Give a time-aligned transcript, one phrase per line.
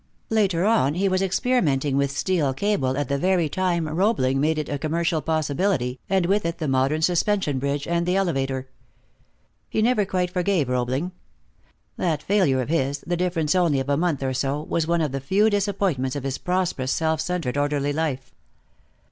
[0.31, 4.67] Later on he was experimenting with steel cable at the very time Roebling made it
[4.67, 8.67] a commercial possibility, and with it the modern suspension bridge and the elevator.
[9.69, 11.11] He never quite forgave Roebling.
[11.97, 15.11] That failure of his, the difference only of a month or so, was one of
[15.11, 18.33] the few disappointments of his prosperous, self centered, orderly life.